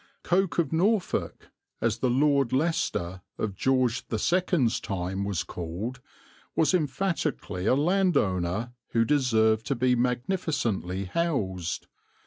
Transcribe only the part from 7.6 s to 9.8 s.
a landowner who deserved to